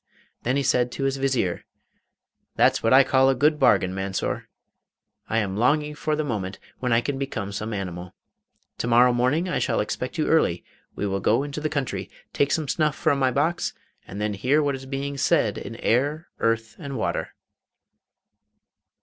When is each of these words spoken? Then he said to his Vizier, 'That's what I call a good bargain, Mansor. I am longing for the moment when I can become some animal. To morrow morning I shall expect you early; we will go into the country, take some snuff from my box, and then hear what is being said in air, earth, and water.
Then 0.41 0.57
he 0.57 0.63
said 0.63 0.91
to 0.93 1.03
his 1.03 1.17
Vizier, 1.17 1.63
'That's 2.55 2.81
what 2.81 2.91
I 2.91 3.03
call 3.03 3.29
a 3.29 3.35
good 3.35 3.59
bargain, 3.59 3.93
Mansor. 3.93 4.49
I 5.29 5.37
am 5.37 5.55
longing 5.55 5.93
for 5.93 6.15
the 6.15 6.23
moment 6.23 6.57
when 6.79 6.91
I 6.91 7.01
can 7.01 7.19
become 7.19 7.51
some 7.51 7.71
animal. 7.71 8.15
To 8.79 8.87
morrow 8.87 9.13
morning 9.13 9.47
I 9.47 9.59
shall 9.59 9.79
expect 9.79 10.17
you 10.17 10.25
early; 10.25 10.63
we 10.95 11.05
will 11.05 11.19
go 11.19 11.43
into 11.43 11.61
the 11.61 11.69
country, 11.69 12.09
take 12.33 12.51
some 12.51 12.67
snuff 12.67 12.95
from 12.95 13.19
my 13.19 13.29
box, 13.29 13.75
and 14.07 14.19
then 14.19 14.33
hear 14.33 14.63
what 14.63 14.73
is 14.73 14.87
being 14.87 15.17
said 15.19 15.55
in 15.59 15.75
air, 15.75 16.29
earth, 16.39 16.75
and 16.79 16.97
water. 16.97 17.35